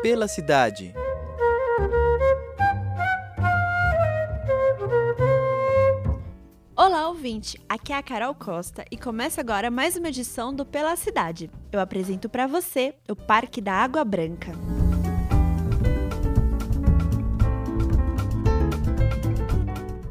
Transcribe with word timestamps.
Pela 0.00 0.28
cidade. 0.28 0.94
Olá, 6.76 7.08
ouvinte! 7.08 7.60
Aqui 7.68 7.92
é 7.92 7.96
a 7.96 8.02
Carol 8.02 8.32
Costa 8.32 8.84
e 8.92 8.96
começa 8.96 9.40
agora 9.40 9.72
mais 9.72 9.96
uma 9.96 10.08
edição 10.08 10.54
do 10.54 10.64
Pela 10.64 10.94
Cidade. 10.94 11.50
Eu 11.72 11.80
apresento 11.80 12.28
para 12.28 12.46
você 12.46 12.94
o 13.10 13.16
Parque 13.16 13.60
da 13.60 13.72
Água 13.72 14.04
Branca. 14.04 14.52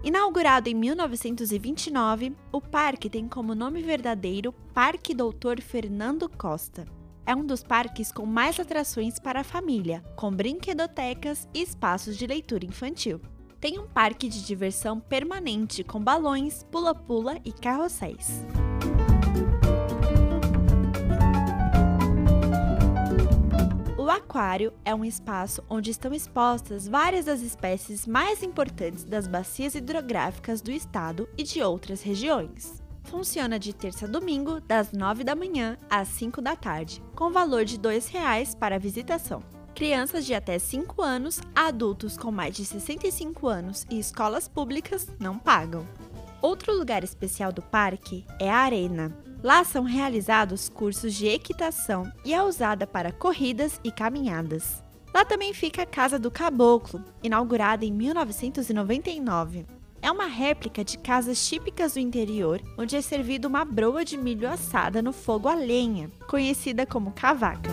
Inaugurado 0.03 0.67
em 0.67 0.75
1929, 0.75 2.35
o 2.51 2.59
parque 2.59 3.09
tem 3.09 3.25
como 3.25 3.55
nome 3.55 3.81
verdadeiro 3.81 4.51
Parque 4.73 5.13
Doutor 5.13 5.61
Fernando 5.61 6.27
Costa. 6.27 6.96
É 7.27 7.35
um 7.35 7.45
dos 7.45 7.61
parques 7.61 8.09
com 8.09 8.25
mais 8.25 8.57
atrações 8.57 9.19
para 9.19 9.41
a 9.41 9.43
família, 9.43 10.01
com 10.15 10.31
brinquedotecas 10.31 11.45
e 11.53 11.61
espaços 11.61 12.15
de 12.15 12.25
leitura 12.25 12.63
infantil. 12.63 13.19
Tem 13.59 13.77
um 13.77 13.85
parque 13.85 14.29
de 14.29 14.45
diversão 14.45 14.97
permanente 14.97 15.83
com 15.83 16.01
balões, 16.01 16.63
pula-pula 16.71 17.37
e 17.43 17.51
carrosséis. 17.51 18.45
O 23.97 24.09
aquário 24.09 24.71
é 24.85 24.95
um 24.95 25.03
espaço 25.03 25.61
onde 25.69 25.91
estão 25.91 26.13
expostas 26.13 26.87
várias 26.87 27.25
das 27.25 27.41
espécies 27.41 28.07
mais 28.07 28.41
importantes 28.41 29.03
das 29.03 29.27
bacias 29.27 29.75
hidrográficas 29.75 30.61
do 30.61 30.71
estado 30.71 31.27
e 31.37 31.43
de 31.43 31.61
outras 31.61 32.01
regiões. 32.01 32.86
Funciona 33.07 33.57
de 33.57 33.73
terça 33.73 34.05
a 34.05 34.07
domingo, 34.07 34.59
das 34.59 34.91
9 34.91 35.23
da 35.23 35.33
manhã 35.33 35.77
às 35.89 36.09
5 36.09 36.41
da 36.41 36.57
tarde, 36.57 37.01
com 37.15 37.31
valor 37.31 37.63
de 37.63 37.77
R$ 37.77 37.83
2,00 37.83 38.57
para 38.57 38.77
visitação. 38.77 39.41
Crianças 39.73 40.25
de 40.25 40.33
até 40.33 40.59
5 40.59 41.01
anos, 41.01 41.39
adultos 41.55 42.17
com 42.17 42.31
mais 42.31 42.53
de 42.53 42.65
65 42.65 43.47
anos 43.47 43.85
e 43.89 43.97
escolas 43.97 44.49
públicas 44.49 45.07
não 45.19 45.39
pagam. 45.39 45.87
Outro 46.41 46.77
lugar 46.77 47.01
especial 47.01 47.53
do 47.53 47.61
parque 47.61 48.25
é 48.39 48.49
a 48.49 48.57
Arena. 48.57 49.17
Lá 49.41 49.63
são 49.63 49.83
realizados 49.83 50.67
cursos 50.67 51.13
de 51.13 51.27
equitação 51.27 52.11
e 52.25 52.33
é 52.33 52.43
usada 52.43 52.85
para 52.85 53.13
corridas 53.13 53.79
e 53.85 53.91
caminhadas. 53.91 54.83
Lá 55.13 55.23
também 55.23 55.53
fica 55.53 55.83
a 55.83 55.85
Casa 55.85 56.19
do 56.19 56.29
Caboclo, 56.29 57.03
inaugurada 57.23 57.85
em 57.85 57.91
1999. 57.91 59.76
É 60.01 60.11
uma 60.11 60.25
réplica 60.25 60.83
de 60.83 60.97
casas 60.97 61.47
típicas 61.47 61.93
do 61.93 61.99
interior, 61.99 62.61
onde 62.77 62.95
é 62.95 63.01
servido 63.01 63.47
uma 63.47 63.65
broa 63.65 64.05
de 64.05 64.17
milho 64.17 64.47
assada 64.47 65.01
no 65.01 65.11
fogo 65.11 65.49
a 65.49 65.55
lenha, 65.55 66.11
conhecida 66.27 66.85
como 66.85 67.11
cavaca. 67.11 67.69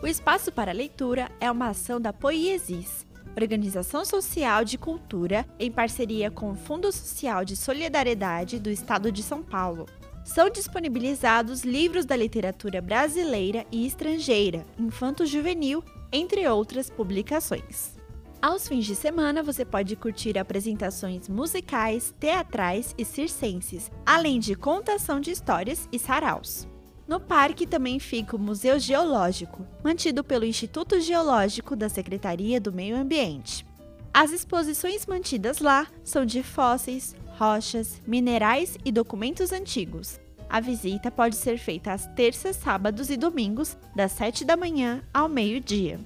O 0.00 0.06
Espaço 0.06 0.52
para 0.52 0.72
Leitura 0.72 1.30
é 1.40 1.50
uma 1.50 1.68
ação 1.68 2.00
da 2.00 2.12
Poiesis, 2.12 3.06
organização 3.36 4.04
social 4.04 4.64
de 4.64 4.78
cultura 4.78 5.44
em 5.58 5.70
parceria 5.70 6.30
com 6.30 6.52
o 6.52 6.56
Fundo 6.56 6.90
Social 6.92 7.44
de 7.44 7.56
Solidariedade 7.56 8.58
do 8.58 8.70
Estado 8.70 9.12
de 9.12 9.22
São 9.22 9.42
Paulo. 9.42 9.86
São 10.24 10.48
disponibilizados 10.50 11.62
livros 11.62 12.04
da 12.04 12.16
literatura 12.16 12.80
brasileira 12.82 13.66
e 13.72 13.86
estrangeira, 13.86 14.64
infanto-juvenil, 14.78 15.82
entre 16.12 16.46
outras 16.48 16.90
publicações. 16.90 17.96
Aos 18.40 18.68
fins 18.68 18.86
de 18.86 18.94
semana, 18.94 19.42
você 19.42 19.64
pode 19.64 19.96
curtir 19.96 20.38
apresentações 20.38 21.28
musicais, 21.28 22.14
teatrais 22.20 22.94
e 22.96 23.04
circenses, 23.04 23.90
além 24.06 24.38
de 24.38 24.54
contação 24.54 25.20
de 25.20 25.32
histórias 25.32 25.88
e 25.90 25.98
saraus. 25.98 26.68
No 27.08 27.18
parque 27.18 27.66
também 27.66 27.98
fica 27.98 28.36
o 28.36 28.38
Museu 28.38 28.78
Geológico, 28.78 29.66
mantido 29.82 30.22
pelo 30.22 30.44
Instituto 30.44 31.00
Geológico 31.00 31.74
da 31.74 31.88
Secretaria 31.88 32.60
do 32.60 32.72
Meio 32.72 32.96
Ambiente. 32.96 33.66
As 34.14 34.30
exposições 34.30 35.06
mantidas 35.06 35.58
lá 35.58 35.86
são 36.04 36.24
de 36.24 36.42
fósseis, 36.42 37.16
rochas, 37.38 38.00
minerais 38.06 38.76
e 38.84 38.92
documentos 38.92 39.52
antigos. 39.52 40.20
A 40.48 40.60
visita 40.60 41.10
pode 41.10 41.36
ser 41.36 41.58
feita 41.58 41.92
às 41.92 42.06
terças, 42.06 42.56
sábados 42.56 43.10
e 43.10 43.16
domingos, 43.16 43.76
das 43.94 44.12
7 44.12 44.44
da 44.44 44.56
manhã 44.56 45.02
ao 45.12 45.28
meio-dia. 45.28 46.00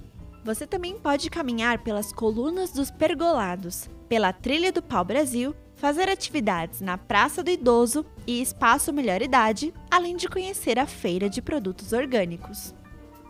Você 0.44 0.66
também 0.66 0.98
pode 0.98 1.30
caminhar 1.30 1.78
pelas 1.78 2.12
colunas 2.12 2.72
dos 2.72 2.90
pergolados, 2.90 3.88
pela 4.08 4.32
Trilha 4.32 4.72
do 4.72 4.82
Pau 4.82 5.04
Brasil 5.04 5.54
fazer 5.76 6.08
atividades 6.08 6.80
na 6.80 6.98
Praça 6.98 7.42
do 7.42 7.50
Idoso 7.50 8.04
e 8.26 8.40
Espaço 8.40 8.92
Melhor 8.92 9.22
Idade, 9.22 9.72
além 9.90 10.16
de 10.16 10.28
conhecer 10.28 10.78
a 10.78 10.86
feira 10.86 11.28
de 11.28 11.40
produtos 11.40 11.92
orgânicos. 11.92 12.74